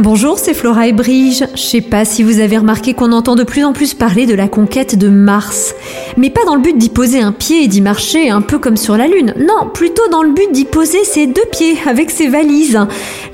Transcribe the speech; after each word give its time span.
Bonjour, 0.00 0.38
c'est 0.38 0.54
Flora 0.54 0.86
et 0.86 0.92
Brige. 0.92 1.44
Je 1.56 1.60
sais 1.60 1.80
pas 1.80 2.04
si 2.04 2.22
vous 2.22 2.38
avez 2.38 2.56
remarqué 2.56 2.94
qu'on 2.94 3.10
entend 3.10 3.34
de 3.34 3.42
plus 3.42 3.64
en 3.64 3.72
plus 3.72 3.94
parler 3.94 4.26
de 4.26 4.34
la 4.34 4.46
conquête 4.46 4.96
de 4.96 5.08
Mars. 5.08 5.74
Mais 6.16 6.30
pas 6.30 6.44
dans 6.44 6.54
le 6.54 6.60
but 6.60 6.78
d'y 6.78 6.88
poser 6.88 7.20
un 7.20 7.32
pied 7.32 7.64
et 7.64 7.66
d'y 7.66 7.80
marcher 7.80 8.30
un 8.30 8.40
peu 8.40 8.60
comme 8.60 8.76
sur 8.76 8.96
la 8.96 9.08
Lune. 9.08 9.34
Non, 9.36 9.68
plutôt 9.74 10.06
dans 10.12 10.22
le 10.22 10.30
but 10.30 10.52
d'y 10.52 10.66
poser 10.66 11.02
ses 11.02 11.26
deux 11.26 11.42
pieds 11.50 11.76
avec 11.84 12.12
ses 12.12 12.28
valises. 12.28 12.78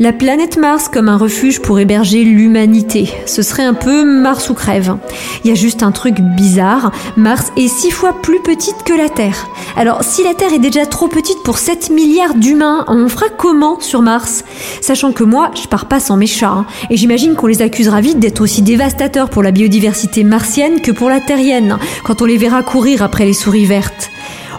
La 0.00 0.12
planète 0.12 0.56
Mars 0.56 0.88
comme 0.88 1.08
un 1.08 1.16
refuge 1.16 1.60
pour 1.60 1.78
héberger 1.78 2.24
l'humanité. 2.24 3.12
Ce 3.26 3.42
serait 3.42 3.62
un 3.62 3.74
peu 3.74 4.04
Mars 4.04 4.50
ou 4.50 4.54
crève. 4.54 4.96
Il 5.44 5.48
y 5.48 5.52
a 5.52 5.54
juste 5.54 5.84
un 5.84 5.92
truc 5.92 6.20
bizarre. 6.20 6.90
Mars 7.16 7.52
est 7.56 7.68
six 7.68 7.92
fois 7.92 8.20
plus 8.20 8.40
petite 8.40 8.82
que 8.84 8.92
la 8.92 9.08
Terre. 9.08 9.46
Alors, 9.76 10.02
si 10.02 10.24
la 10.24 10.34
Terre 10.34 10.52
est 10.52 10.58
déjà 10.58 10.84
trop 10.86 11.06
petite 11.06 11.42
pour 11.44 11.58
7 11.58 11.90
milliards 11.90 12.34
d'humains, 12.34 12.84
on 12.88 13.08
fera 13.08 13.26
comment 13.28 13.78
sur 13.78 14.02
Mars? 14.02 14.44
Sachant 14.80 15.12
que 15.12 15.22
moi, 15.22 15.52
je 15.54 15.68
pars 15.68 15.86
pas 15.86 16.00
sans 16.00 16.16
mes 16.16 16.26
chats. 16.26 16.48
Hein. 16.48 16.66
Et 16.90 16.96
j'imagine 16.96 17.36
qu'on 17.36 17.46
les 17.46 17.62
accusera 17.62 18.00
vite 18.00 18.18
d'être 18.18 18.40
aussi 18.40 18.62
dévastateurs 18.62 19.30
pour 19.30 19.44
la 19.44 19.52
biodiversité 19.52 20.24
martienne 20.24 20.80
que 20.80 20.90
pour 20.90 21.08
la 21.08 21.20
terrienne, 21.20 21.78
quand 22.02 22.20
on 22.20 22.24
les 22.24 22.36
verra 22.36 22.64
courir 22.64 23.02
après 23.04 23.26
les 23.26 23.32
souris 23.32 23.66
vertes. 23.66 24.10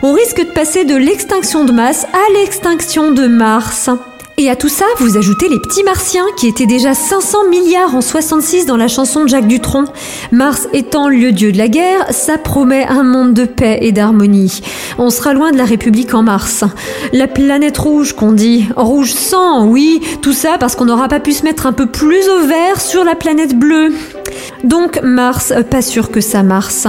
On 0.01 0.13
risque 0.13 0.39
de 0.39 0.51
passer 0.51 0.85
de 0.85 0.95
l'extinction 0.95 1.65
de 1.65 1.73
masse 1.73 2.05
à 2.13 2.33
l'extinction 2.39 3.11
de 3.11 3.27
Mars. 3.27 3.89
Et 4.37 4.49
à 4.49 4.57
tout 4.57 4.67
ça, 4.67 4.83
vous 4.99 5.17
ajoutez 5.17 5.47
les 5.47 5.59
petits 5.59 5.83
martiens 5.83 6.25
qui 6.35 6.47
étaient 6.47 6.65
déjà 6.65 6.93
500 6.93 7.47
milliards 7.49 7.95
en 7.95 8.01
66 8.01 8.65
dans 8.65 8.75
la 8.75 8.89
chanson 8.89 9.23
de 9.23 9.29
Jacques 9.29 9.47
Dutronc. 9.47 9.85
Mars 10.33 10.67
étant 10.73 11.07
le 11.07 11.31
dieu 11.31 11.53
de 11.53 11.57
la 11.57 11.69
guerre, 11.69 12.05
ça 12.09 12.37
promet 12.37 12.85
un 12.85 13.03
monde 13.03 13.33
de 13.33 13.45
paix 13.45 13.79
et 13.81 13.93
d'harmonie. 13.93 14.59
On 14.97 15.09
sera 15.09 15.33
loin 15.33 15.53
de 15.53 15.57
la 15.57 15.63
République 15.63 16.13
en 16.13 16.21
Mars. 16.21 16.65
La 17.13 17.27
planète 17.27 17.77
rouge 17.77 18.11
qu'on 18.11 18.33
dit. 18.33 18.65
Rouge 18.75 19.13
sang, 19.13 19.67
oui, 19.67 20.01
tout 20.21 20.33
ça 20.33 20.57
parce 20.59 20.75
qu'on 20.75 20.85
n'aura 20.85 21.07
pas 21.07 21.21
pu 21.21 21.31
se 21.31 21.43
mettre 21.43 21.65
un 21.65 21.73
peu 21.73 21.85
plus 21.85 22.27
au 22.27 22.45
vert 22.45 22.81
sur 22.81 23.05
la 23.05 23.15
planète 23.15 23.57
bleue. 23.57 23.93
Donc 24.65 24.99
Mars, 25.03 25.53
pas 25.69 25.83
sûr 25.83 26.09
que 26.09 26.21
ça 26.21 26.41
Mars. 26.41 26.87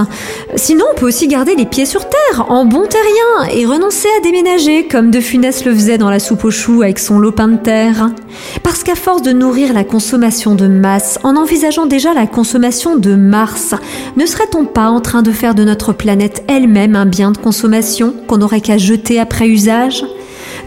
Sinon, 0.55 0.85
on 0.91 0.99
peut 0.99 1.05
aussi 1.05 1.27
garder 1.27 1.55
les 1.55 1.67
pieds 1.67 1.85
sur 1.85 2.09
terre, 2.09 2.49
en 2.49 2.65
bon 2.65 2.87
terrien, 2.87 3.53
et 3.55 3.67
renoncer 3.67 4.07
à 4.17 4.21
déménager, 4.21 4.87
comme 4.87 5.11
De 5.11 5.19
Funès 5.19 5.63
le 5.63 5.75
faisait 5.75 5.99
dans 5.99 6.09
la 6.09 6.17
soupe 6.17 6.43
aux 6.43 6.51
choux 6.51 6.81
avec 6.81 6.97
son 6.97 7.19
lopin 7.19 7.47
de 7.47 7.57
terre. 7.57 8.09
Parce 8.63 8.83
qu'à 8.83 8.95
force 8.95 9.21
de 9.21 9.31
nourrir 9.31 9.73
la 9.73 9.83
consommation 9.83 10.55
de 10.55 10.67
masse, 10.67 11.19
en 11.23 11.35
envisageant 11.35 11.85
déjà 11.85 12.15
la 12.15 12.25
consommation 12.25 12.97
de 12.97 13.13
Mars, 13.13 13.75
ne 14.15 14.25
serait-on 14.25 14.65
pas 14.65 14.89
en 14.89 14.99
train 14.99 15.21
de 15.21 15.31
faire 15.31 15.53
de 15.53 15.63
notre 15.63 15.93
planète 15.93 16.43
elle-même 16.47 16.95
un 16.95 17.05
bien 17.05 17.29
de 17.29 17.37
consommation 17.37 18.15
qu'on 18.27 18.39
n'aurait 18.39 18.61
qu'à 18.61 18.79
jeter 18.79 19.19
après 19.19 19.47
usage? 19.47 20.03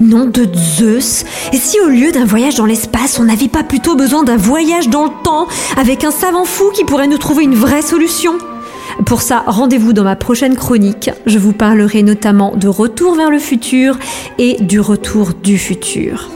Nom 0.01 0.25
de 0.25 0.47
Zeus 0.55 1.27
Et 1.53 1.59
si 1.59 1.79
au 1.81 1.89
lieu 1.89 2.11
d'un 2.11 2.25
voyage 2.25 2.55
dans 2.55 2.65
l'espace, 2.65 3.19
on 3.19 3.25
n'avait 3.25 3.49
pas 3.49 3.63
plutôt 3.63 3.97
besoin 3.97 4.23
d'un 4.23 4.39
voyage 4.39 4.89
dans 4.89 5.05
le 5.05 5.11
temps 5.23 5.47
avec 5.77 6.05
un 6.05 6.11
savant 6.11 6.47
fou 6.47 6.71
qui 6.73 6.85
pourrait 6.85 7.07
nous 7.07 7.19
trouver 7.19 7.45
une 7.45 7.55
vraie 7.55 7.83
solution? 7.83 8.33
Pour 9.05 9.21
ça, 9.21 9.45
rendez-vous 9.47 9.93
dans 9.93 10.05
ma 10.05 10.17
prochaine 10.17 10.57
chronique. 10.57 11.11
Je 11.27 11.39
vous 11.39 11.53
parlerai 11.53 12.03
notamment 12.03 12.57
de 12.57 12.69
Retour 12.69 13.15
vers 13.15 13.31
le 13.31 13.39
futur 13.39 13.99
et 14.39 14.57
du 14.61 14.81
retour 14.81 15.33
du 15.35 15.59
futur. 15.59 16.31